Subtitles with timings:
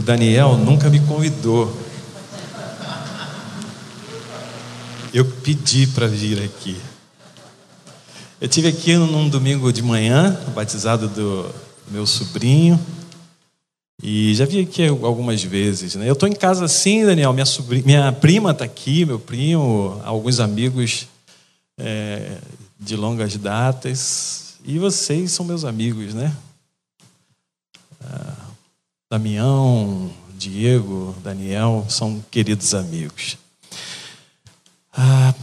[0.00, 1.70] O Daniel nunca me convidou.
[5.12, 6.74] Eu pedi para vir aqui.
[8.40, 11.54] Eu tive aqui num domingo de manhã, batizado do
[11.90, 12.80] meu sobrinho.
[14.02, 15.96] E já vi aqui algumas vezes.
[15.96, 16.08] Né?
[16.08, 17.34] Eu estou em casa sim, Daniel.
[17.34, 21.08] Minha, sobrinha, minha prima está aqui, meu primo, alguns amigos
[21.78, 22.38] é,
[22.78, 24.54] de longas datas.
[24.64, 26.34] E vocês são meus amigos, né?
[28.02, 28.39] Ah,
[29.10, 30.08] Damião,
[30.38, 33.36] Diego, Daniel, são queridos amigos.
[34.92, 35.34] Ah,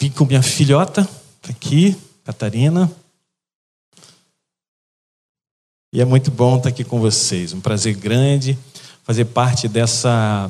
[0.00, 1.08] vim com minha filhota
[1.48, 2.88] aqui, Catarina.
[5.92, 7.52] E é muito bom estar aqui com vocês.
[7.52, 8.56] Um prazer grande
[9.02, 10.48] fazer parte dessa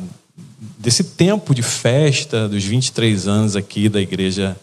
[0.79, 4.55] desse tempo de festa dos 23 anos aqui da igreja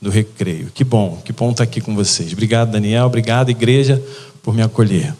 [0.00, 0.72] do Recreio.
[0.74, 2.32] Que bom, que bom estar aqui com vocês.
[2.32, 3.06] Obrigado, Daniel.
[3.06, 4.02] Obrigado, igreja,
[4.42, 5.14] por me acolher.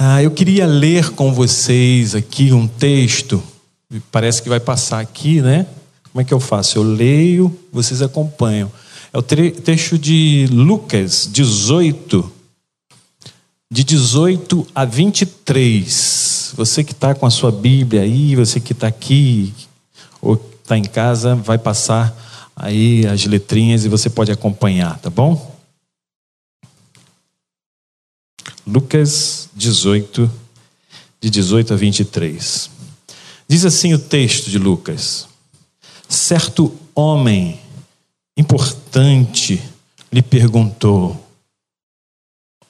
[0.00, 3.42] Ah, eu queria ler com vocês aqui um texto.
[4.12, 5.66] Parece que vai passar aqui, né?
[6.12, 6.78] Como é que eu faço?
[6.78, 8.70] Eu leio, vocês acompanham.
[9.12, 12.32] É o texto de Lucas 18,
[13.68, 16.52] de 18 a 23.
[16.56, 19.52] Você que está com a sua Bíblia aí, você que está aqui
[20.22, 22.16] ou está em casa, vai passar
[22.54, 25.58] aí as letrinhas e você pode acompanhar, tá bom?
[28.64, 30.30] Lucas 18,
[31.20, 32.70] de 18 a 23.
[33.48, 35.26] Diz assim o texto de Lucas:
[36.08, 37.60] Certo homem
[38.36, 39.62] importante
[40.12, 41.24] lhe perguntou,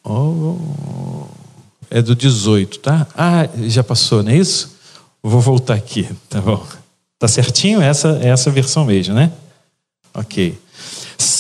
[0.03, 1.27] Oh,
[1.91, 3.06] é do 18, tá?
[3.14, 4.75] Ah, já passou, não é isso?
[5.22, 6.66] Vou voltar aqui, tá bom?
[7.19, 7.83] Tá certinho?
[7.83, 9.31] Essa é essa versão mesmo, né?
[10.14, 10.56] Ok.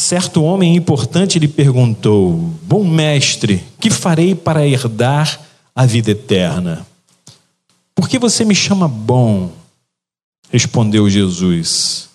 [0.08, 5.38] Certo homem importante lhe perguntou: Bom mestre, que farei para herdar
[5.76, 6.86] a vida eterna?
[7.94, 9.52] Por que você me chama bom?
[10.50, 12.08] Respondeu Jesus: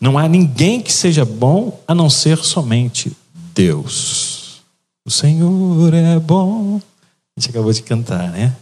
[0.00, 3.10] Não há ninguém que seja bom a não ser somente
[3.52, 4.62] Deus.
[5.04, 6.80] O Senhor é bom.
[7.36, 8.54] A gente acabou de cantar, né?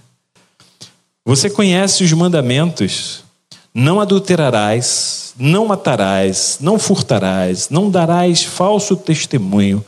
[1.26, 3.22] Você conhece os mandamentos:
[3.78, 9.84] não adulterarás, não matarás, não furtarás, não darás falso testemunho,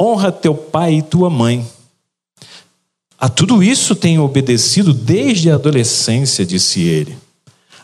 [0.00, 1.66] honra teu pai e tua mãe.
[3.18, 7.18] A tudo isso tenho obedecido desde a adolescência, disse ele.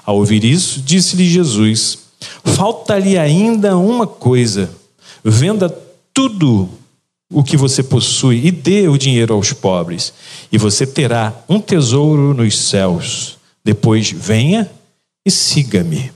[0.07, 1.99] Ao ouvir isso, disse-lhe Jesus:
[2.45, 4.71] Falta-lhe ainda uma coisa.
[5.25, 5.69] Venda
[6.15, 6.69] tudo
[7.33, 10.13] o que você possui e dê o dinheiro aos pobres,
[10.53, 13.37] e você terá um tesouro nos céus.
[13.65, 14.71] Depois venha
[15.29, 16.11] e siga-me.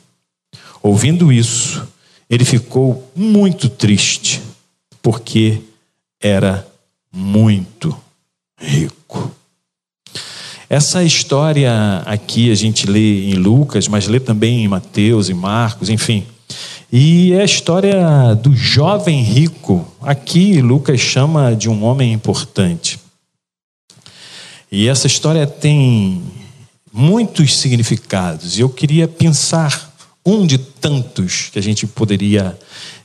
[0.83, 1.87] Ouvindo isso,
[2.29, 4.43] ele ficou muito triste,
[5.01, 5.61] porque
[6.21, 6.67] era
[7.13, 7.97] muito
[8.59, 9.31] rico.
[10.69, 15.91] Essa história aqui a gente lê em Lucas, mas lê também em Mateus e Marcos,
[15.91, 16.27] enfim.
[16.91, 19.87] E é a história do jovem rico.
[20.01, 22.99] Aqui Lucas chama de um homem importante.
[24.71, 26.23] E essa história tem
[26.93, 28.59] muitos significados.
[28.59, 29.93] E eu queria pensar
[30.25, 32.57] um de tantos que a gente poderia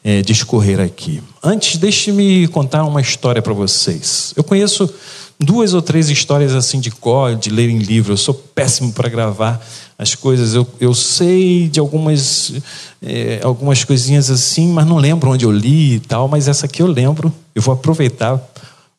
[0.04, 1.22] é, discorrer aqui.
[1.42, 4.34] Antes, deixe-me contar uma história para vocês.
[4.36, 4.94] Eu conheço
[5.40, 8.14] duas ou três histórias assim de cor, de ler em livro.
[8.14, 9.66] Eu sou péssimo para gravar
[9.98, 10.54] as coisas.
[10.54, 12.54] Eu, eu sei de algumas,
[13.02, 16.28] é, algumas coisinhas assim, mas não lembro onde eu li e tal.
[16.28, 17.34] Mas essa aqui eu lembro.
[17.56, 18.40] Eu vou aproveitar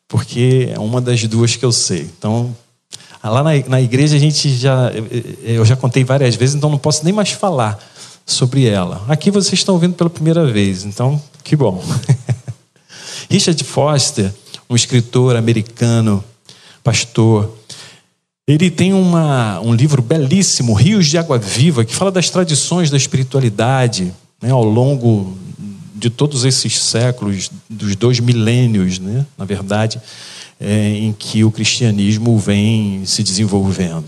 [0.07, 2.09] porque é uma das duas que eu sei.
[2.17, 2.53] Então,
[3.23, 4.91] lá na, na igreja a gente já,
[5.43, 7.77] eu já contei várias vezes, então não posso nem mais falar
[8.25, 9.03] sobre ela.
[9.07, 11.83] Aqui vocês estão vendo pela primeira vez, então que bom.
[13.29, 14.31] Richard Foster
[14.69, 16.23] um escritor americano,
[16.83, 17.57] pastor.
[18.47, 22.97] Ele tem uma, um livro belíssimo, Rios de Água Viva, que fala das tradições da
[22.97, 25.35] espiritualidade né, ao longo
[25.99, 29.99] de todos esses séculos, dos dois milênios, né, na verdade,
[30.59, 34.05] é, em que o cristianismo vem se desenvolvendo.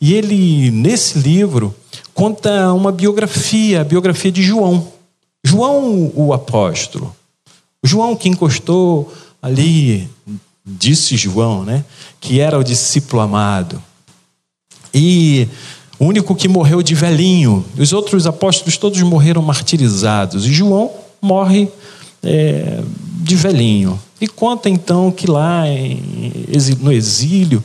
[0.00, 1.74] E ele, nesse livro,
[2.12, 4.92] conta uma biografia, a biografia de João.
[5.42, 7.14] João, o apóstolo.
[7.82, 10.08] João que encostou ali,
[10.64, 11.84] disse João, né,
[12.20, 13.82] que era o discípulo amado.
[14.92, 15.48] E
[15.98, 17.64] o único que morreu de velhinho.
[17.78, 20.46] Os outros apóstolos todos morreram martirizados.
[20.46, 21.68] E João morre
[22.22, 22.80] é,
[23.22, 23.98] de velhinho.
[24.20, 26.00] E conta então que lá em,
[26.80, 27.62] no exílio,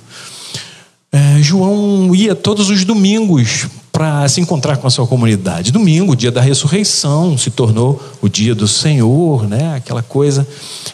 [1.11, 5.71] é, João ia todos os domingos para se encontrar com a sua comunidade.
[5.71, 9.75] Domingo, dia da ressurreição, se tornou o dia do Senhor, né?
[9.75, 10.47] aquela coisa.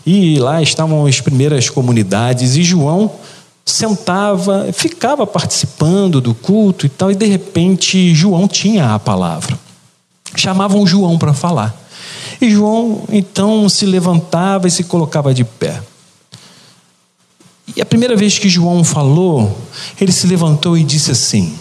[0.05, 3.11] E lá estavam as primeiras comunidades, e João
[3.65, 9.57] sentava, ficava participando do culto e tal, e de repente João tinha a palavra.
[10.35, 11.84] Chamavam João para falar.
[12.45, 15.81] E João então se levantava e se colocava de pé.
[17.75, 19.59] E a primeira vez que João falou,
[19.99, 21.57] ele se levantou e disse assim: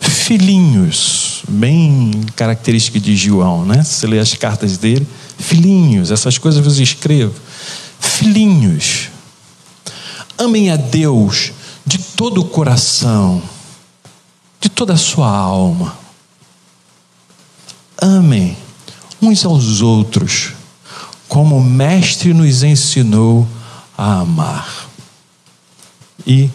[0.00, 3.84] Filhinhos, bem característica de João, né?
[3.84, 7.34] Se você lê as cartas dele, filhinhos, essas coisas eu vos escrevo.
[8.00, 9.10] Filhinhos,
[10.38, 11.52] amem a Deus
[11.84, 13.42] de todo o coração,
[14.58, 15.94] de toda a sua alma.
[18.00, 18.63] Amem
[19.26, 20.52] uns aos outros,
[21.28, 23.46] como o Mestre nos ensinou
[23.96, 24.88] a amar.
[26.26, 26.50] E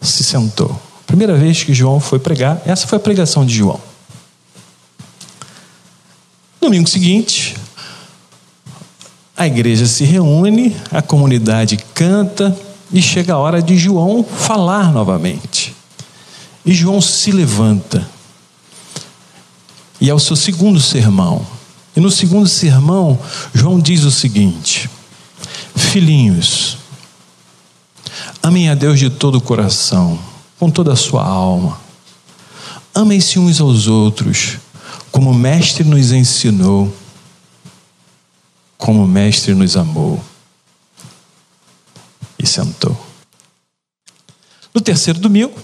[0.00, 0.80] se sentou.
[1.06, 3.80] Primeira vez que João foi pregar, essa foi a pregação de João.
[6.60, 7.56] Domingo seguinte,
[9.36, 12.56] a igreja se reúne, a comunidade canta
[12.92, 15.74] e chega a hora de João falar novamente.
[16.64, 18.13] E João se levanta.
[20.04, 21.46] E é o seu segundo sermão.
[21.96, 23.18] E no segundo sermão,
[23.54, 24.90] João diz o seguinte:
[25.74, 26.76] Filhinhos,
[28.42, 30.18] amem a Deus de todo o coração
[30.58, 31.80] com toda a sua alma.
[32.94, 34.58] Amem-se uns aos outros,
[35.10, 36.94] como o Mestre nos ensinou,
[38.76, 40.22] como o Mestre nos amou.
[42.38, 42.94] E sentou.
[44.74, 45.58] No terceiro domingo,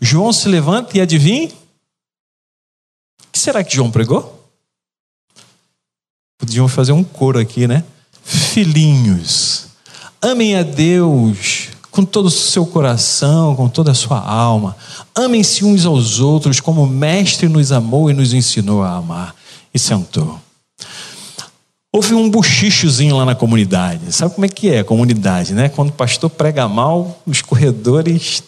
[0.00, 1.65] João se levanta e adivinha?
[3.46, 4.44] Será que João pregou?
[6.36, 7.84] Podiam fazer um coro aqui, né?
[8.24, 9.68] Filhinhos,
[10.20, 14.76] amem a Deus com todo o seu coração, com toda a sua alma.
[15.14, 19.32] Amem-se uns aos outros como o Mestre nos amou e nos ensinou a amar.
[19.72, 20.40] E sentou.
[21.92, 24.12] Houve um bochichozinho lá na comunidade.
[24.12, 25.68] Sabe como é que é a comunidade, né?
[25.68, 28.42] Quando o pastor prega mal, os corredores.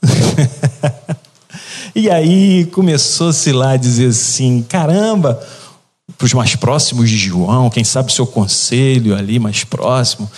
[1.94, 5.40] e aí começou-se lá a dizer assim: caramba,
[6.18, 10.30] para os mais próximos de João, quem sabe o seu conselho ali mais próximo.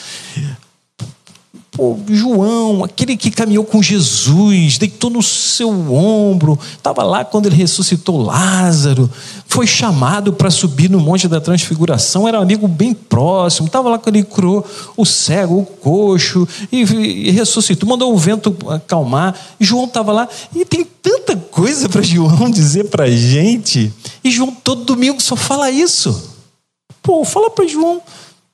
[1.76, 7.56] Pô, João, aquele que caminhou com Jesus, deitou no seu ombro, estava lá quando ele
[7.56, 9.10] ressuscitou Lázaro,
[9.46, 13.98] foi chamado para subir no Monte da Transfiguração, era um amigo bem próximo, estava lá
[13.98, 14.64] quando ele curou
[14.96, 19.38] o cego, o coxo, e, e ressuscitou, mandou o vento acalmar.
[19.60, 23.92] E João estava lá, e tem tanta coisa para João dizer para a gente,
[24.24, 26.32] e João todo domingo só fala isso.
[27.02, 28.00] Pô, fala para João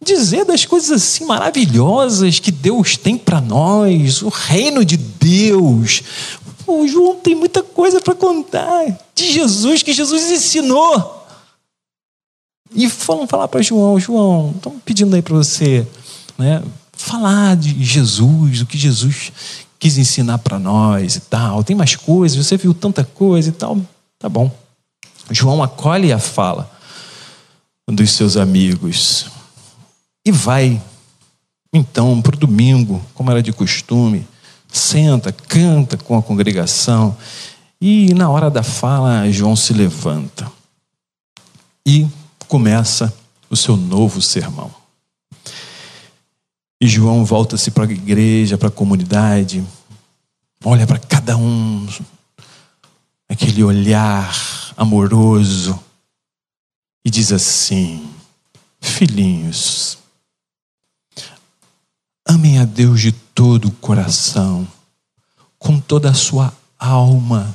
[0.02, 6.02] dizer das coisas assim maravilhosas que Deus tem para nós, o reino de Deus.
[6.66, 11.26] O João tem muita coisa para contar de Jesus, que Jesus ensinou.
[12.74, 15.86] E vamos falar para João, João, estamos pedindo aí para você,
[16.38, 16.62] né,
[16.92, 19.32] falar de Jesus, o que Jesus
[19.78, 21.62] quis ensinar para nós e tal.
[21.62, 23.78] Tem mais coisas, você viu tanta coisa e tal.
[24.18, 24.50] Tá bom.
[25.30, 26.70] João acolhe a fala
[27.88, 29.26] dos seus amigos.
[30.24, 30.80] E vai,
[31.72, 34.26] então, para o domingo, como era de costume,
[34.68, 37.16] senta, canta com a congregação,
[37.80, 40.50] e na hora da fala, João se levanta.
[41.84, 42.06] E
[42.46, 43.12] começa
[43.50, 44.72] o seu novo sermão.
[46.80, 49.64] E João volta-se para a igreja, para a comunidade,
[50.64, 51.88] olha para cada um,
[53.28, 54.32] aquele olhar
[54.76, 55.78] amoroso,
[57.04, 58.08] e diz assim:
[58.80, 59.98] Filhinhos,
[62.26, 64.66] Amem a Deus de todo o coração,
[65.58, 67.54] com toda a sua alma.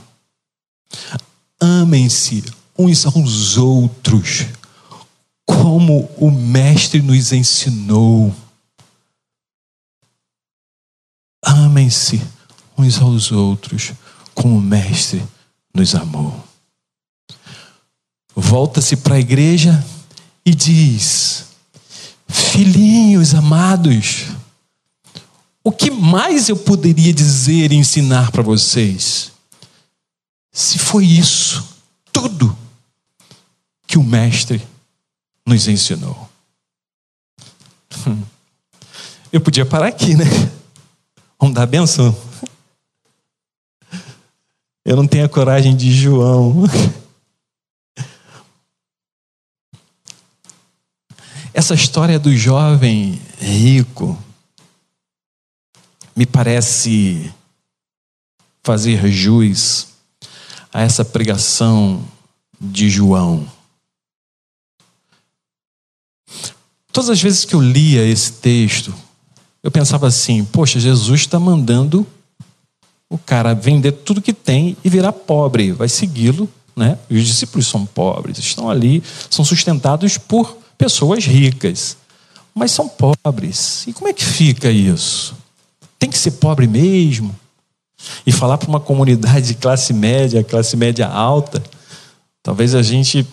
[1.60, 2.44] Amem-se
[2.78, 4.46] uns aos outros,
[5.46, 8.36] como o Mestre nos ensinou.
[11.44, 12.22] Amem-se
[12.78, 13.94] uns aos outros,
[14.34, 15.24] como o Mestre
[15.74, 16.46] nos amou.
[18.36, 19.84] Volta-se para a igreja
[20.46, 21.46] e diz:
[22.28, 24.28] Filhinhos amados,
[25.68, 29.34] o que mais eu poderia dizer e ensinar para vocês?
[30.50, 31.76] Se foi isso,
[32.10, 32.58] tudo
[33.86, 34.66] que o Mestre
[35.46, 36.30] nos ensinou.
[38.08, 38.24] Hum.
[39.30, 40.24] Eu podia parar aqui, né?
[41.38, 42.18] Vamos dar benção.
[44.86, 46.64] Eu não tenho a coragem de João.
[51.54, 54.18] Essa história do jovem rico
[56.18, 57.32] me parece
[58.64, 59.90] fazer jus
[60.74, 62.04] a essa pregação
[62.60, 63.48] de João.
[66.92, 68.92] Todas as vezes que eu lia esse texto,
[69.62, 72.06] eu pensava assim: poxa, Jesus está mandando
[73.08, 76.50] o cara vender tudo que tem e virar pobre, vai segui-lo.
[76.76, 76.98] Né?
[77.12, 81.96] Os discípulos são pobres, estão ali, são sustentados por pessoas ricas,
[82.56, 83.86] mas são pobres.
[83.86, 85.37] E como é que fica isso?
[86.00, 87.36] Tem que ser pobre mesmo?
[88.26, 91.64] E falar para uma comunidade de classe média, classe média alta,
[92.44, 93.28] talvez a gente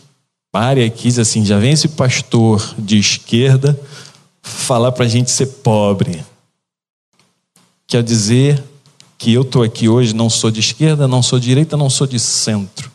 [0.50, 3.78] pare aqui e diz assim: já vem esse pastor de esquerda
[4.40, 6.24] falar para a gente ser pobre.
[7.86, 8.62] Quer dizer
[9.18, 12.06] que eu estou aqui hoje, não sou de esquerda, não sou de direita, não sou
[12.06, 12.90] de centro.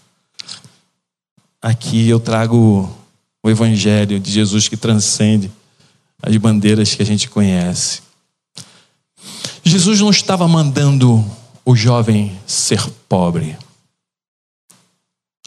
[1.61, 2.89] Aqui eu trago
[3.43, 5.51] o Evangelho de Jesus que transcende
[6.21, 8.01] as bandeiras que a gente conhece.
[9.63, 11.23] Jesus não estava mandando
[11.65, 13.57] o jovem ser pobre.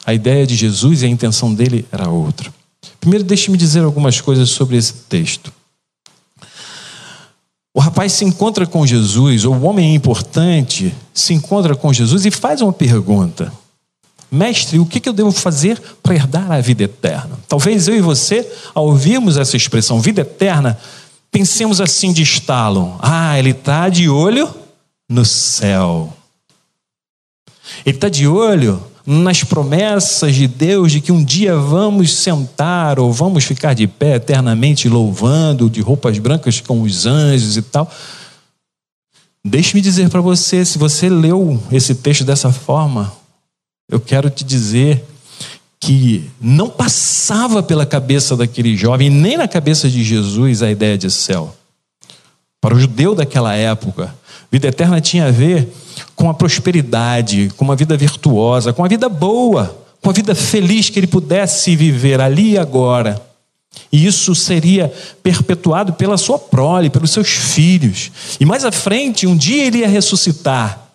[0.05, 2.53] A ideia de Jesus e a intenção dele era outra.
[2.99, 5.51] Primeiro, deixe-me dizer algumas coisas sobre esse texto.
[7.73, 12.31] O rapaz se encontra com Jesus, ou o homem importante se encontra com Jesus e
[12.31, 13.51] faz uma pergunta:
[14.31, 17.39] Mestre, o que eu devo fazer para herdar a vida eterna?
[17.47, 20.77] Talvez eu e você, ao ouvirmos essa expressão vida eterna,
[21.33, 24.53] pensemos assim de estalo: Ah, ele está de olho
[25.09, 26.13] no céu.
[27.85, 33.11] Ele está de olho nas promessas de Deus de que um dia vamos sentar ou
[33.11, 37.91] vamos ficar de pé eternamente louvando, de roupas brancas com os anjos e tal.
[39.45, 43.11] Deixe-me dizer para você, se você leu esse texto dessa forma,
[43.89, 45.03] eu quero te dizer
[45.85, 51.11] que não passava pela cabeça daquele jovem, nem na cabeça de Jesus, a ideia de
[51.11, 51.53] céu.
[52.61, 54.15] Para o judeu daquela época,
[54.49, 55.67] vida eterna tinha a ver
[56.15, 60.89] com a prosperidade, com uma vida virtuosa, com a vida boa, com a vida feliz
[60.89, 63.21] que ele pudesse viver ali e agora.
[63.91, 64.89] E isso seria
[65.21, 68.09] perpetuado pela sua prole, pelos seus filhos.
[68.39, 70.87] E mais à frente, um dia ele ia ressuscitar,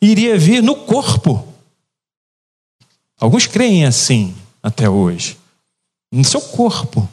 [0.00, 1.55] iria vir no corpo.
[3.20, 5.38] Alguns creem assim até hoje,
[6.12, 7.08] no seu corpo.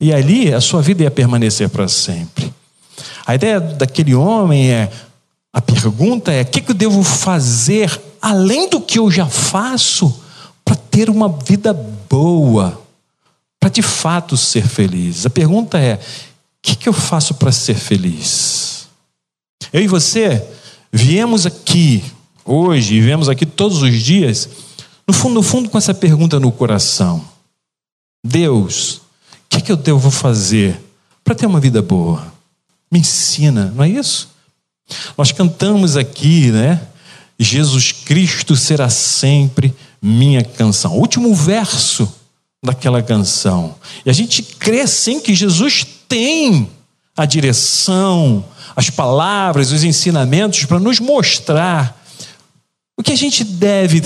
[0.00, 2.52] E ali a sua vida ia permanecer para sempre.
[3.24, 4.90] A ideia daquele homem é
[5.54, 10.20] a pergunta é: o que, eu devo fazer além do que eu já faço
[10.64, 12.80] para ter uma vida boa,
[13.60, 15.24] para de fato ser feliz?
[15.24, 16.00] A pergunta é: o
[16.60, 18.88] que, eu faço para ser feliz?
[19.72, 20.44] Eu e você
[20.92, 22.02] viemos aqui
[22.44, 24.48] hoje, viemos aqui todos os dias,
[25.06, 27.24] no fundo, no fundo, com essa pergunta no coração:
[28.24, 29.00] Deus,
[29.52, 30.80] o que eu devo fazer
[31.22, 32.32] para ter uma vida boa?
[32.90, 34.30] Me ensina, não é isso?
[35.16, 36.80] Nós cantamos aqui, né?
[37.38, 40.92] Jesus Cristo será sempre minha canção.
[40.92, 42.12] O último verso
[42.62, 43.74] daquela canção.
[44.06, 46.70] E a gente crê sim que Jesus tem
[47.16, 48.44] a direção,
[48.74, 52.02] as palavras, os ensinamentos para nos mostrar
[52.96, 54.00] o que a gente deve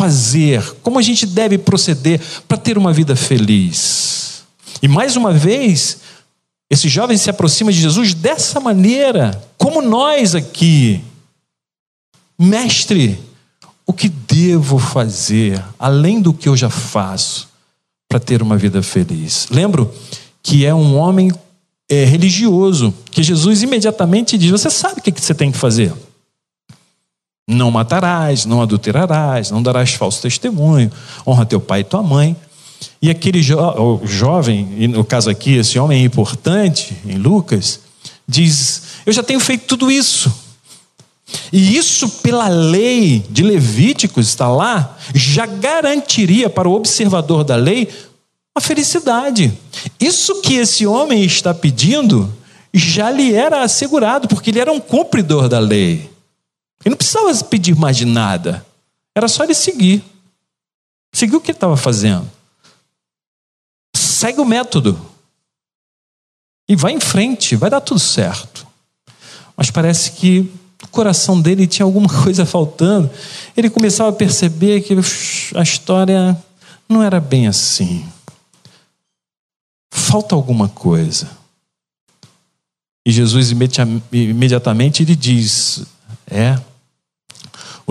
[0.00, 4.44] fazer, como a gente deve proceder para ter uma vida feliz.
[4.80, 5.98] E mais uma vez,
[6.70, 11.02] esse jovem se aproxima de Jesus dessa maneira, como nós aqui.
[12.38, 13.20] Mestre,
[13.86, 17.46] o que devo fazer, além do que eu já faço,
[18.08, 19.48] para ter uma vida feliz?
[19.50, 19.92] Lembro
[20.42, 21.30] que é um homem
[21.90, 25.92] é, religioso, que Jesus imediatamente diz: Você sabe o que você tem que fazer?
[27.48, 30.90] Não matarás, não adulterarás, não darás falso testemunho,
[31.26, 32.36] honra teu pai e tua mãe.
[33.02, 33.56] E aquele jo
[34.04, 37.80] jovem, e no caso aqui, esse homem importante, em Lucas,
[38.26, 40.32] diz: Eu já tenho feito tudo isso.
[41.52, 47.88] E isso, pela lei de Levíticos, está lá, já garantiria para o observador da lei
[48.54, 49.52] a felicidade.
[49.98, 52.32] Isso que esse homem está pedindo
[52.72, 56.10] já lhe era assegurado, porque ele era um cumpridor da lei.
[56.84, 58.64] Ele não precisava pedir mais de nada,
[59.14, 60.02] era só ele seguir.
[61.12, 62.30] Seguir o que ele estava fazendo
[64.20, 65.00] segue o método.
[66.68, 68.66] E vai em frente, vai dar tudo certo.
[69.56, 70.50] Mas parece que
[70.82, 73.10] o coração dele tinha alguma coisa faltando.
[73.56, 74.94] Ele começava a perceber que
[75.56, 76.36] a história
[76.88, 78.06] não era bem assim.
[79.90, 81.30] Falta alguma coisa.
[83.06, 83.50] E Jesus
[84.12, 85.84] imediatamente lhe diz:
[86.30, 86.60] É,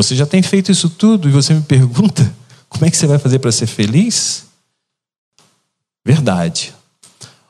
[0.01, 2.33] você já tem feito isso tudo e você me pergunta
[2.69, 4.45] como é que você vai fazer para ser feliz?
[6.05, 6.73] Verdade.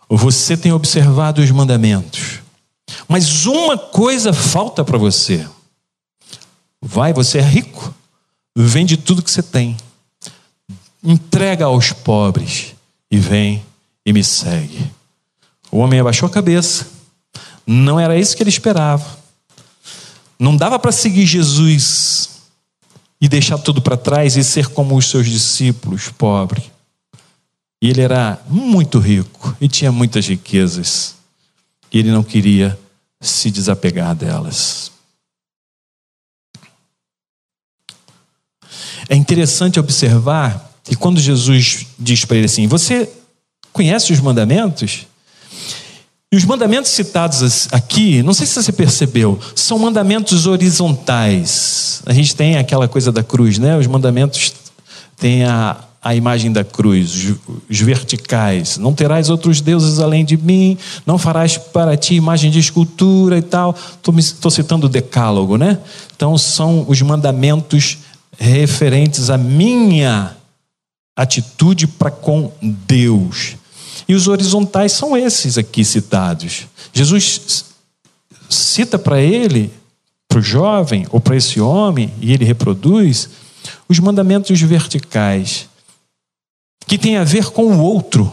[0.10, 2.40] Você tem observado os mandamentos.
[3.08, 5.48] Mas uma coisa falta para você.
[6.82, 7.94] Vai, você é rico,
[8.58, 9.78] vende tudo que você tem,
[11.04, 12.74] entrega aos pobres
[13.12, 13.64] e vem
[14.04, 14.90] e me segue.
[15.70, 16.88] O homem abaixou a cabeça,
[17.68, 19.20] Não era isso que ele esperava.
[20.40, 22.39] Não dava para seguir Jesus
[23.22, 26.64] e deixar tudo para trás e ser como os seus discípulos, pobre.
[27.82, 31.16] E ele era muito rico e tinha muitas riquezas.
[31.92, 32.78] E ele não queria
[33.22, 34.92] se desapegar delas.
[39.10, 43.12] É interessante observar que quando Jesus diz para ele assim: Você
[43.74, 45.08] conhece os mandamentos?
[46.32, 52.04] E os mandamentos citados aqui, não sei se você percebeu, são mandamentos horizontais.
[52.06, 53.76] A gente tem aquela coisa da cruz, né?
[53.76, 54.54] Os mandamentos
[55.18, 57.36] têm a, a imagem da cruz,
[57.68, 58.78] os, verticais.
[58.78, 63.42] Não terás outros deuses além de mim, não farás para ti imagem de escultura e
[63.42, 63.76] tal.
[64.20, 65.80] Estou citando o decálogo, né?
[66.16, 67.98] Então são os mandamentos
[68.38, 70.38] referentes à minha
[71.18, 73.56] atitude para com Deus.
[74.10, 76.66] E os horizontais são esses aqui citados.
[76.92, 77.66] Jesus
[78.50, 79.72] cita para ele,
[80.28, 83.30] para o jovem ou para esse homem, e ele reproduz,
[83.88, 85.70] os mandamentos verticais,
[86.88, 88.32] que tem a ver com o outro,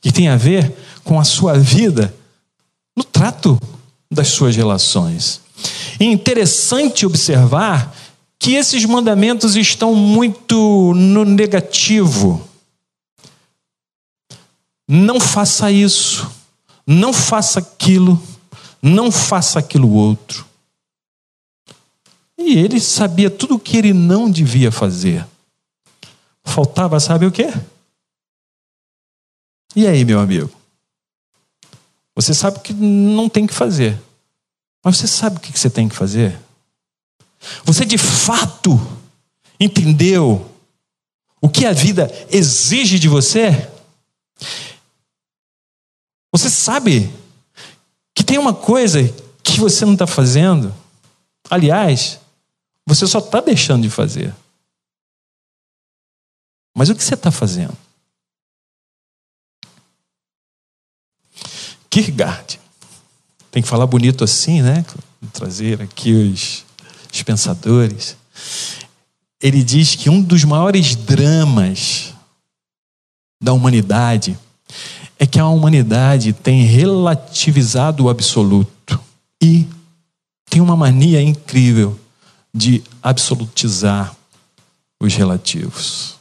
[0.00, 0.74] que tem a ver
[1.04, 2.14] com a sua vida
[2.96, 3.60] no trato
[4.10, 5.42] das suas relações.
[6.00, 7.94] E interessante observar
[8.38, 12.48] que esses mandamentos estão muito no negativo.
[14.88, 16.30] Não faça isso,
[16.86, 18.20] não faça aquilo,
[18.82, 20.46] não faça aquilo outro.
[22.36, 25.26] E ele sabia tudo o que ele não devia fazer.
[26.44, 27.52] Faltava, sabe o quê?
[29.74, 30.50] E aí, meu amigo?
[32.14, 33.98] Você sabe que não tem que fazer.
[34.84, 36.38] Mas você sabe o que você tem que fazer?
[37.64, 38.78] Você de fato
[39.58, 40.50] entendeu
[41.40, 43.70] o que a vida exige de você?
[46.32, 47.12] Você sabe
[48.14, 49.00] que tem uma coisa
[49.44, 50.74] que você não está fazendo?
[51.50, 52.18] Aliás,
[52.86, 54.34] você só está deixando de fazer.
[56.74, 57.76] Mas o que você está fazendo?
[61.90, 62.58] Kierkegaard.
[63.50, 64.82] Tem que falar bonito assim, né?
[65.34, 66.64] Trazer aqui os,
[67.12, 68.16] os pensadores.
[69.42, 72.14] Ele diz que um dos maiores dramas
[73.42, 74.38] da humanidade
[75.22, 79.00] é que a humanidade tem relativizado o absoluto
[79.40, 79.68] e
[80.50, 81.96] tem uma mania incrível
[82.52, 84.16] de absolutizar
[85.00, 86.16] os relativos.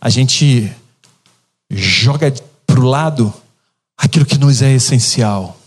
[0.00, 0.74] A gente
[1.70, 2.32] joga
[2.66, 3.34] para o lado
[3.98, 5.60] aquilo que nos é essencial.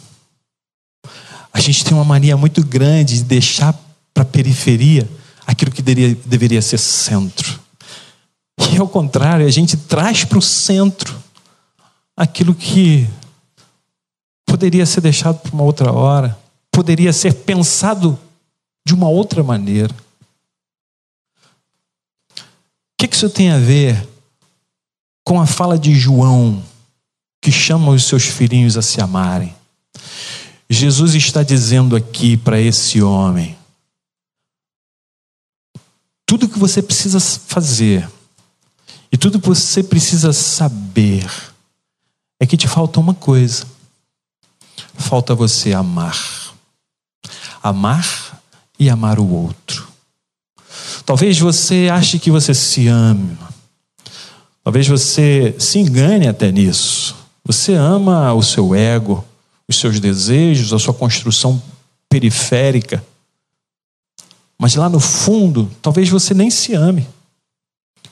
[1.53, 3.79] A gente tem uma mania muito grande de deixar
[4.17, 5.07] para a periferia
[5.45, 7.59] aquilo que deveria, deveria ser centro.
[8.73, 11.15] E ao contrário, a gente traz para o centro
[12.15, 13.07] aquilo que
[14.43, 16.35] poderia ser deixado para uma outra hora,
[16.71, 18.17] poderia ser pensado
[18.83, 19.93] de uma outra maneira.
[22.33, 22.43] O
[22.97, 24.03] que isso tem a ver
[25.23, 26.63] com a fala de João,
[27.39, 29.55] que chama os seus filhinhos a se amarem?
[30.67, 33.56] Jesus está dizendo aqui para esse homem:
[36.27, 38.07] tudo que você precisa fazer
[39.09, 41.25] e tudo que você precisa saber
[42.39, 43.65] é que te falta uma coisa.
[44.93, 46.53] Falta você amar.
[47.63, 48.41] Amar
[48.77, 49.87] e amar o outro.
[51.05, 53.37] Talvez você ache que você se ame.
[54.63, 57.15] Talvez você se engane até nisso.
[57.45, 59.23] Você ama o seu ego,
[59.65, 61.61] os seus desejos, a sua construção
[62.09, 63.01] periférica.
[64.59, 67.07] Mas lá no fundo, talvez você nem se ame.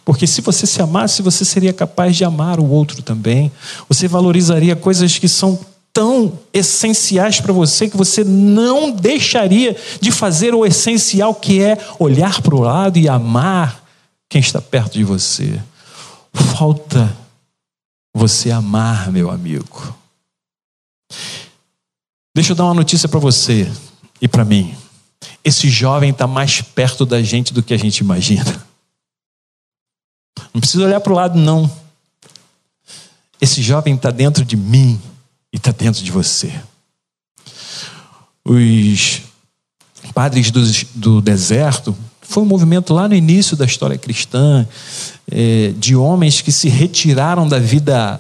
[0.04, 3.52] Porque se você se amasse, você seria capaz de amar o outro também.
[3.90, 5.60] Você valorizaria coisas que são
[5.92, 12.42] tão essenciais para você que você não deixaria de fazer o essencial que é olhar
[12.42, 13.84] para o lado e amar
[14.30, 15.60] quem está perto de você.
[16.34, 17.16] Falta
[18.14, 19.96] você amar, meu amigo.
[22.36, 23.72] Deixa eu dar uma notícia para você
[24.22, 24.76] e para mim
[25.46, 28.66] esse jovem está mais perto da gente do que a gente imagina.
[30.52, 31.72] Não precisa olhar para o lado, não.
[33.40, 35.00] Esse jovem está dentro de mim
[35.54, 36.52] e está dentro de você.
[38.44, 39.22] Os
[40.16, 40.62] padres do,
[40.96, 44.68] do, deserto foi um movimento lá no início da história cristã
[45.32, 48.20] é, de homens que se retiraram da vida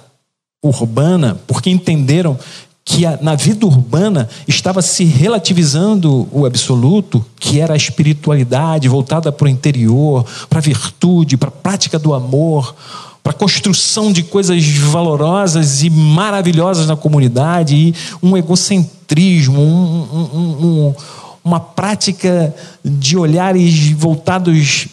[0.64, 2.38] urbana porque entenderam
[2.88, 9.46] que na vida urbana estava se relativizando o absoluto, que era a espiritualidade voltada para
[9.46, 12.76] o interior, para a virtude, para a prática do amor,
[13.24, 20.66] para a construção de coisas valorosas e maravilhosas na comunidade, e um egocentrismo, um, um,
[20.66, 20.96] um,
[21.44, 24.90] uma prática de olhares voltados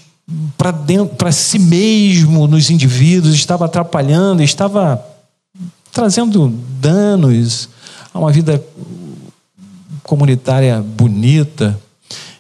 [0.57, 5.12] para dentro, para si mesmo nos indivíduos, estava atrapalhando, estava
[5.93, 7.69] trazendo danos
[8.13, 8.63] a uma vida
[10.03, 11.79] comunitária bonita.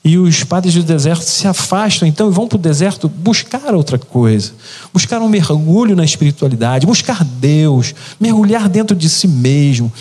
[0.04, 3.96] E os padres do deserto se afastam, então, e vão para o deserto buscar outra
[3.96, 4.52] coisa,
[4.92, 9.92] buscar um mergulho na espiritualidade, buscar Deus, mergulhar dentro de si mesmo.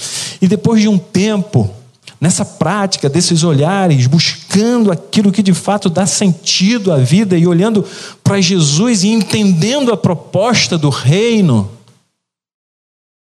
[0.41, 1.69] E depois de um tempo,
[2.19, 7.85] nessa prática desses olhares, buscando aquilo que de fato dá sentido à vida e olhando
[8.23, 11.69] para Jesus e entendendo a proposta do reino,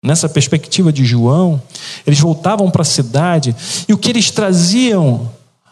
[0.03, 1.63] nessa perspectiva de João,
[2.07, 3.55] eles voltavam para a cidade
[3.89, 5.31] e o que eles traziam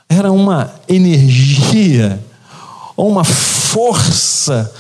[0.09, 2.23] era uma energia,
[2.97, 4.73] uma força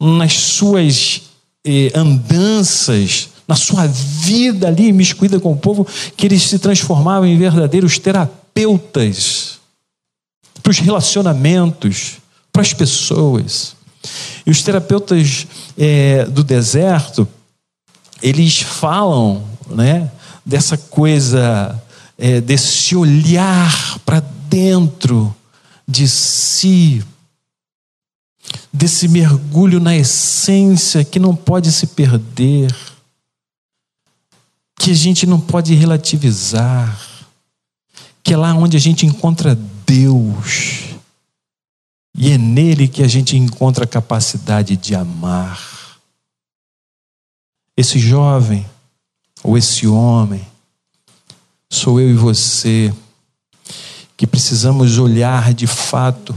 [0.00, 1.22] nas suas
[1.64, 7.38] eh, andanças, na sua vida ali, miscuída com o povo, que eles se transformavam em
[7.38, 9.58] verdadeiros terapeutas
[10.62, 12.16] para os relacionamentos,
[12.52, 13.76] para as pessoas.
[14.44, 15.46] E os terapeutas
[15.78, 17.26] eh, do deserto,
[18.22, 20.10] eles falam né,
[20.44, 21.82] dessa coisa,
[22.16, 25.34] é, desse olhar para dentro
[25.86, 27.04] de si,
[28.72, 32.74] desse mergulho na essência que não pode se perder,
[34.78, 37.00] que a gente não pode relativizar,
[38.22, 40.96] que é lá onde a gente encontra Deus,
[42.16, 45.75] e é nele que a gente encontra a capacidade de amar
[47.76, 48.64] esse jovem
[49.42, 50.46] ou esse homem,
[51.70, 52.92] sou eu e você,
[54.16, 56.34] que precisamos olhar de fato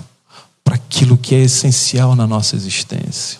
[0.63, 3.39] para aquilo que é essencial na nossa existência.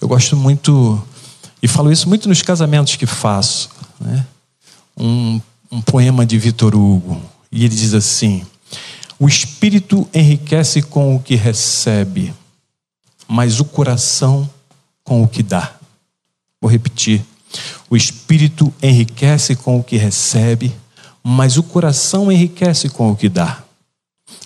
[0.00, 1.02] Eu gosto muito,
[1.62, 4.26] e falo isso muito nos casamentos que faço, né?
[4.96, 5.40] um,
[5.70, 8.44] um poema de Vitor Hugo, e ele diz assim:
[9.18, 12.34] o espírito enriquece com o que recebe,
[13.28, 14.48] mas o coração
[15.04, 15.74] com o que dá.
[16.60, 17.24] Vou repetir.
[17.90, 20.72] O espírito enriquece com o que recebe,
[21.22, 23.62] mas o coração enriquece com o que dá.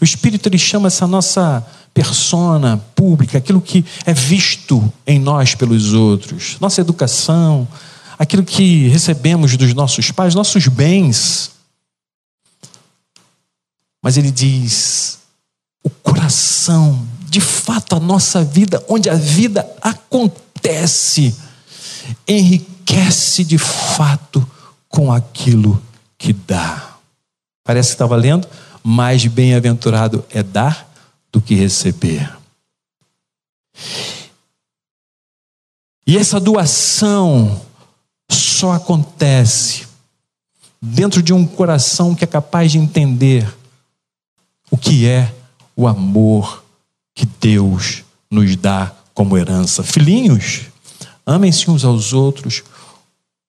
[0.01, 5.95] O espírito ele chama essa nossa persona pública, aquilo que é visto em nós pelos
[5.95, 7.67] outros, nossa educação,
[8.19, 11.51] aquilo que recebemos dos nossos pais, nossos bens,
[14.07, 15.19] mas ele diz:
[15.83, 21.37] o coração, de fato, a nossa vida, onde a vida acontece,
[22.29, 24.49] enriquece de fato
[24.89, 25.83] com aquilo
[26.17, 26.99] que dá.
[27.65, 28.47] Parece que estava lendo,
[28.81, 30.89] mais bem-aventurado é dar
[31.33, 32.33] do que receber.
[36.07, 37.61] E essa doação
[38.31, 39.85] só acontece
[40.81, 43.53] dentro de um coração que é capaz de entender
[44.71, 45.33] o que é
[45.75, 46.65] o amor
[47.15, 49.83] que Deus nos dá como herança.
[49.83, 50.63] Filhinhos,
[51.25, 52.63] amem-se uns aos outros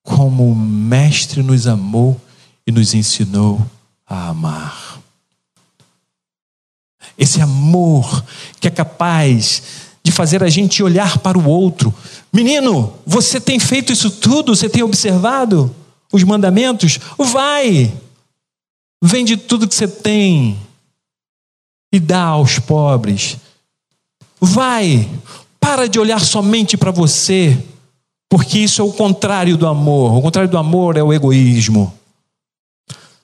[0.04, 2.20] como o Mestre nos amou
[2.66, 3.66] e nos ensinou
[4.06, 5.02] a amar.
[7.18, 8.24] Esse amor
[8.60, 9.64] que é capaz
[10.04, 11.94] de fazer a gente olhar para o outro.
[12.32, 14.56] Menino, você tem feito isso tudo?
[14.56, 15.76] Você tem observado
[16.14, 17.00] os mandamentos?
[17.18, 17.94] Vai!
[19.04, 20.58] Vende tudo que você tem
[21.92, 23.38] e dá aos pobres.
[24.40, 25.10] Vai,
[25.60, 27.58] para de olhar somente para você,
[28.30, 30.18] porque isso é o contrário do amor.
[30.18, 31.94] O contrário do amor é o egoísmo.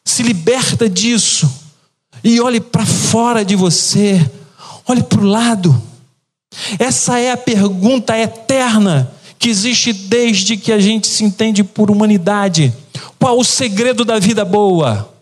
[0.05, 1.51] Se liberta disso
[2.23, 4.29] e olhe para fora de você,
[4.87, 5.81] olhe para o lado.
[6.79, 12.73] Essa é a pergunta eterna que existe desde que a gente se entende por humanidade.
[13.19, 15.13] Qual o segredo da vida boa?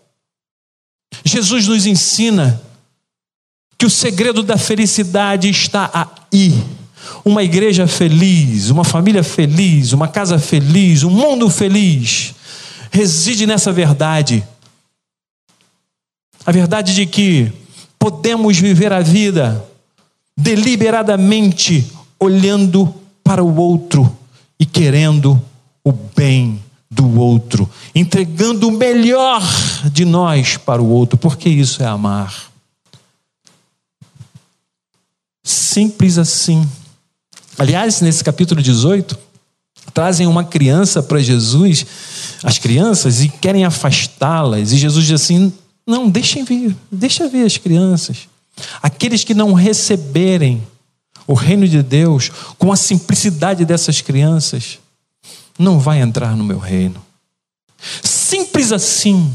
[1.24, 2.60] Jesus nos ensina
[3.82, 5.90] que o segredo da felicidade está
[6.32, 6.54] aí.
[7.24, 12.32] Uma igreja feliz, uma família feliz, uma casa feliz, um mundo feliz,
[12.92, 14.46] reside nessa verdade.
[16.46, 17.52] A verdade de que
[17.98, 19.64] podemos viver a vida
[20.36, 21.84] deliberadamente
[22.20, 24.16] olhando para o outro
[24.60, 25.42] e querendo
[25.84, 29.42] o bem do outro, entregando o melhor
[29.90, 32.51] de nós para o outro, porque isso é amar
[35.42, 36.68] Simples assim.
[37.58, 39.18] Aliás, nesse capítulo 18,
[39.92, 41.86] trazem uma criança para Jesus,
[42.42, 44.72] as crianças, e querem afastá-las.
[44.72, 45.52] E Jesus diz assim:
[45.86, 48.28] não, deixem vir, deixa ver as crianças.
[48.82, 50.62] Aqueles que não receberem
[51.26, 54.78] o reino de Deus com a simplicidade dessas crianças,
[55.58, 57.02] não vai entrar no meu reino.
[58.02, 59.32] Simples assim.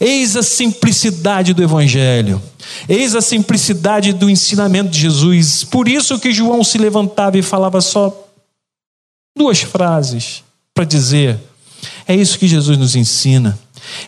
[0.00, 2.42] Eis a simplicidade do Evangelho.
[2.88, 5.64] Eis a simplicidade do ensinamento de Jesus.
[5.64, 8.28] Por isso que João se levantava e falava só
[9.36, 10.42] duas frases
[10.74, 11.38] para dizer:
[12.06, 13.58] é isso que Jesus nos ensina.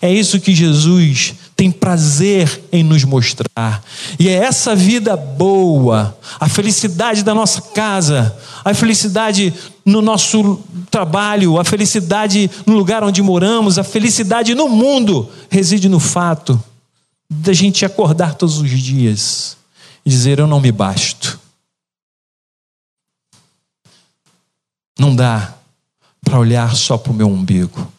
[0.03, 3.83] É isso que Jesus tem prazer em nos mostrar.
[4.18, 9.53] E é essa vida boa, a felicidade da nossa casa, a felicidade
[9.85, 16.01] no nosso trabalho, a felicidade no lugar onde moramos, a felicidade no mundo, reside no
[16.01, 16.62] fato
[17.31, 19.57] da gente acordar todos os dias
[20.05, 21.38] e dizer: Eu não me basto.
[24.99, 25.55] Não dá
[26.21, 27.90] para olhar só para o meu umbigo.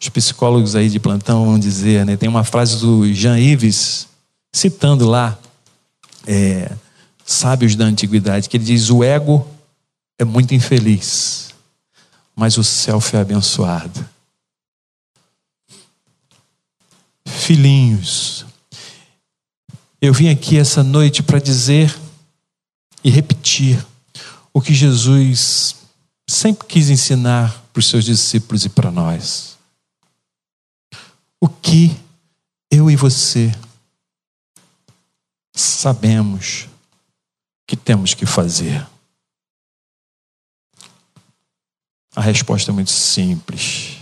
[0.00, 2.16] Os psicólogos aí de plantão vão dizer, né?
[2.16, 4.08] Tem uma frase do Jean Ives,
[4.52, 5.38] citando lá,
[6.26, 6.70] é,
[7.24, 9.46] sábios da antiguidade, que ele diz: o ego
[10.18, 11.54] é muito infeliz,
[12.34, 14.06] mas o self é abençoado.
[17.24, 18.44] Filhinhos,
[20.00, 21.96] eu vim aqui essa noite para dizer
[23.02, 23.84] e repetir
[24.52, 25.76] o que Jesus
[26.28, 29.56] sempre quis ensinar para os seus discípulos e para nós
[31.40, 31.96] o que
[32.70, 33.52] eu e você
[35.54, 36.68] sabemos
[37.66, 38.86] que temos que fazer?
[42.14, 43.98] A resposta é muito simples.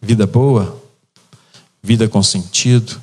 [0.00, 0.82] Vida boa,
[1.82, 3.02] vida com sentido,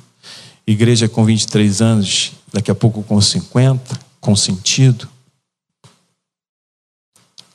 [0.66, 5.08] igreja com 23 anos, daqui a pouco com 50, com sentido.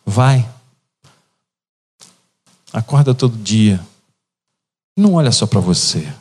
[0.06, 0.48] Vai.
[2.72, 3.84] Acorda todo dia
[5.00, 6.14] não olha só para você.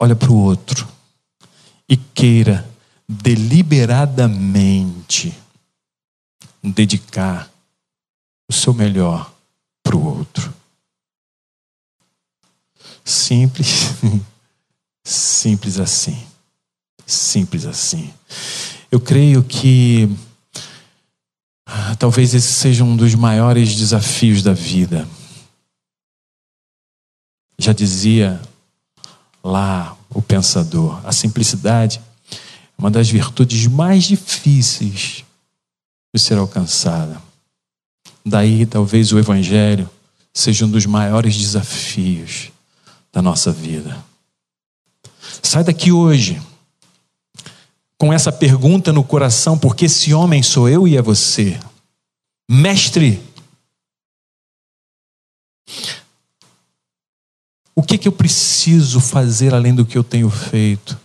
[0.00, 0.88] Olha para o outro
[1.88, 2.68] e queira
[3.08, 5.32] deliberadamente
[6.62, 7.50] dedicar
[8.48, 9.32] o seu melhor
[13.06, 13.94] Simples,
[15.06, 16.20] simples assim.
[17.06, 18.12] Simples assim.
[18.90, 20.10] Eu creio que
[21.64, 25.08] ah, talvez esse seja um dos maiores desafios da vida.
[27.56, 28.42] Já dizia
[29.42, 32.00] lá o pensador, a simplicidade
[32.32, 32.34] é
[32.76, 35.24] uma das virtudes mais difíceis
[36.12, 37.22] de ser alcançada.
[38.24, 39.88] Daí, talvez o Evangelho
[40.34, 42.50] seja um dos maiores desafios
[43.16, 44.04] da nossa vida.
[45.42, 46.38] Sai daqui hoje
[47.96, 51.58] com essa pergunta no coração, porque esse homem sou eu e é você.
[52.46, 53.18] Mestre,
[57.74, 61.00] o que, que eu preciso fazer além do que eu tenho feito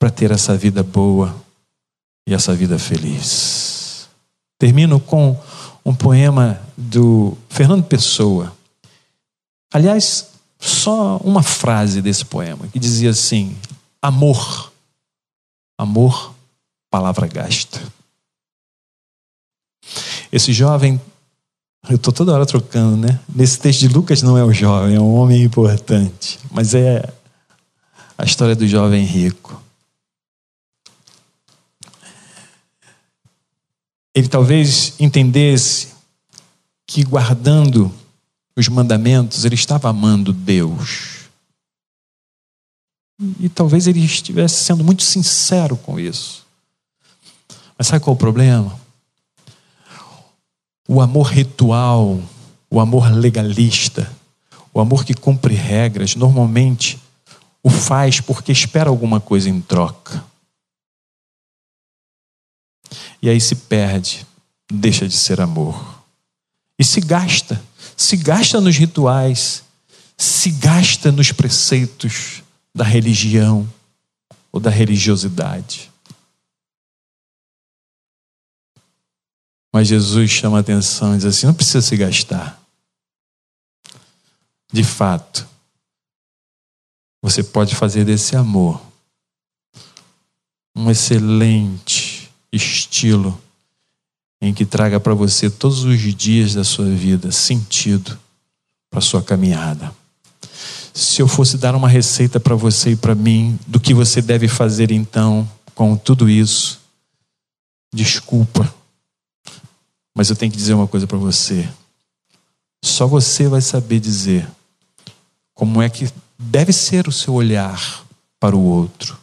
[0.00, 1.32] para ter essa vida boa
[2.26, 4.08] e essa vida feliz?
[4.58, 5.40] Termino com
[5.84, 8.52] um poema do Fernando Pessoa.
[9.74, 13.54] Aliás, só uma frase desse poema que dizia assim:
[14.00, 14.72] Amor
[15.76, 16.32] Amor,
[16.88, 17.82] palavra gasta.
[20.30, 21.00] Esse jovem,
[21.88, 23.20] eu estou toda hora trocando, né?
[23.28, 27.12] Nesse texto de Lucas não é o jovem, é um homem importante, mas é
[28.16, 29.60] a história do jovem rico.
[34.14, 35.88] Ele talvez entendesse
[36.86, 37.92] que guardando
[38.56, 41.24] os mandamentos, ele estava amando Deus.
[43.40, 46.44] E talvez ele estivesse sendo muito sincero com isso.
[47.76, 48.78] Mas sabe qual é o problema?
[50.88, 52.20] O amor ritual,
[52.70, 54.10] o amor legalista,
[54.72, 57.00] o amor que cumpre regras, normalmente
[57.62, 60.22] o faz porque espera alguma coisa em troca.
[63.22, 64.26] E aí se perde,
[64.70, 66.04] deixa de ser amor.
[66.78, 67.62] E se gasta,
[67.96, 69.64] se gasta nos rituais,
[70.16, 72.42] se gasta nos preceitos,
[72.74, 73.72] da religião
[74.50, 75.92] ou da religiosidade.
[79.72, 82.60] Mas Jesus chama a atenção e diz assim: não precisa se gastar.
[84.72, 85.48] De fato,
[87.22, 88.80] você pode fazer desse amor
[90.76, 93.40] um excelente estilo
[94.44, 98.18] em que traga para você todos os dias da sua vida sentido
[98.90, 99.92] para sua caminhada.
[100.92, 104.46] Se eu fosse dar uma receita para você e para mim do que você deve
[104.46, 106.80] fazer então com tudo isso,
[107.92, 108.72] desculpa,
[110.14, 111.68] mas eu tenho que dizer uma coisa para você.
[112.84, 114.46] Só você vai saber dizer
[115.54, 118.04] como é que deve ser o seu olhar
[118.38, 119.18] para o outro.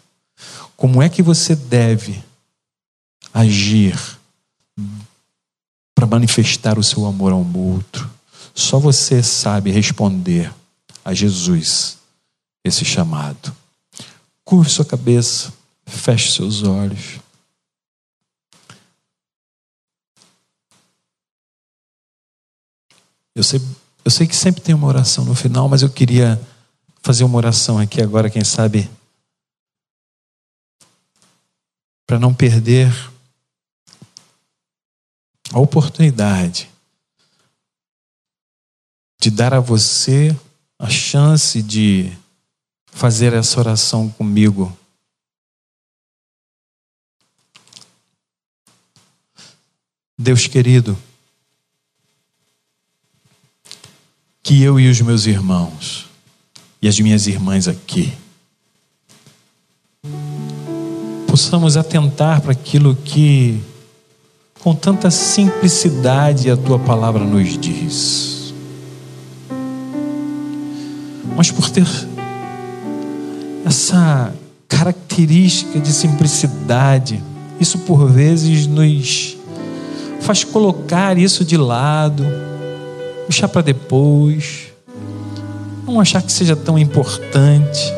[0.76, 2.22] Como é que você deve
[3.34, 4.20] agir
[6.02, 8.10] para manifestar o seu amor ao outro?
[8.56, 10.52] Só você sabe responder
[11.06, 12.00] a Jesus
[12.64, 13.56] esse chamado.
[14.44, 15.54] Curve sua cabeça,
[15.86, 17.20] feche seus olhos.
[23.36, 23.62] Eu sei,
[24.04, 26.42] eu sei que sempre tem uma oração no final, mas eu queria
[27.04, 28.90] fazer uma oração aqui agora, quem sabe,
[32.08, 32.92] para não perder
[35.52, 36.70] a oportunidade
[39.20, 40.36] de dar a você
[40.80, 42.12] a chance de
[42.88, 44.76] fazer essa oração comigo.
[50.18, 50.98] Deus querido,
[54.44, 56.08] que eu e os meus irmãos
[56.82, 58.14] e as minhas irmãs aqui
[61.32, 63.64] possamos atentar para aquilo que,
[64.64, 68.54] com tanta simplicidade, a tua palavra nos diz.
[71.36, 71.88] Mas por ter
[73.66, 74.34] essa
[74.68, 77.24] característica de simplicidade,
[77.60, 79.38] isso por vezes nos
[80.22, 82.26] faz colocar isso de lado
[83.32, 84.74] puxar para depois,
[85.88, 87.94] não achar que seja tão importante,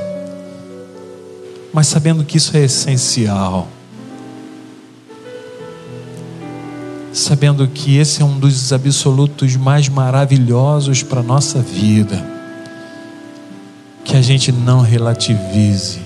[1.74, 3.68] mas sabendo que isso é essencial.
[7.14, 12.26] Sabendo que esse é um dos absolutos mais maravilhosos para a nossa vida.
[14.04, 16.02] Que a gente não relativize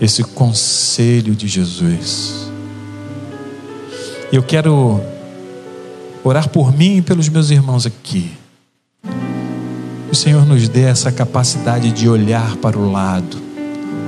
[0.00, 2.50] esse conselho de Jesus.
[4.30, 5.00] Eu quero
[6.22, 8.30] orar por mim e pelos meus irmãos aqui.
[10.10, 13.38] O Senhor nos dê essa capacidade de olhar para o lado,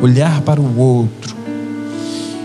[0.02, 1.41] olhar para o outro,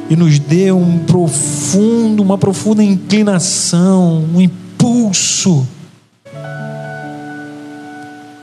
[0.09, 5.67] e nos dê um profundo, uma profunda inclinação, um impulso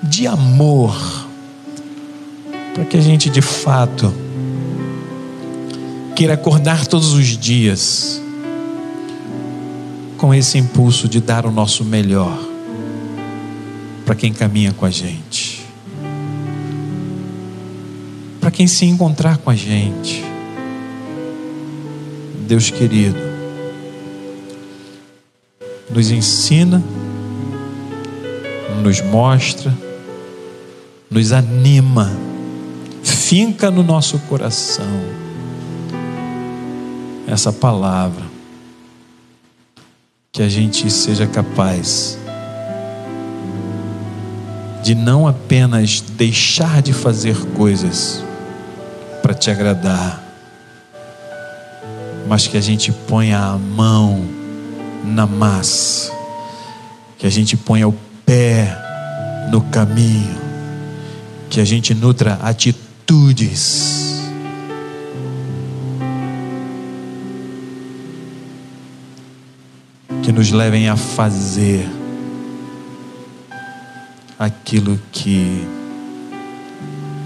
[0.03, 0.94] de amor,
[2.74, 4.12] para que a gente de fato
[6.14, 8.20] queira acordar todos os dias
[10.18, 12.38] com esse impulso de dar o nosso melhor
[14.05, 15.64] para quem caminha com a gente,
[18.40, 20.33] para quem se encontrar com a gente.
[22.44, 23.18] Deus querido,
[25.90, 26.83] nos ensina,
[28.83, 29.72] nos mostra,
[31.11, 32.11] nos anima,
[33.02, 35.24] finca no nosso coração
[37.26, 38.24] essa palavra
[40.30, 42.18] que a gente seja capaz
[44.83, 48.22] de não apenas deixar de fazer coisas
[49.22, 50.23] para te agradar,
[52.26, 54.24] mas que a gente ponha a mão
[55.04, 56.10] na massa,
[57.18, 58.76] que a gente ponha o pé
[59.50, 60.37] no caminho,
[61.50, 64.02] que a gente nutra atitudes.
[70.22, 71.87] Que nos levem a fazer
[74.38, 75.66] aquilo que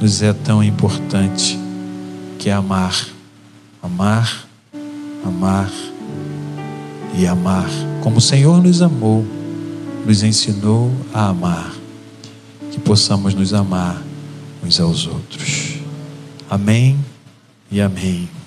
[0.00, 1.58] nos é tão importante,
[2.40, 3.06] que é amar,
[3.80, 4.47] amar,
[5.28, 5.70] amar
[7.16, 7.68] e amar,
[8.02, 9.24] como o Senhor nos amou,
[10.04, 11.72] nos ensinou a amar,
[12.70, 14.02] que possamos nos amar
[14.64, 15.78] uns aos outros.
[16.50, 16.98] Amém
[17.70, 18.37] e amém.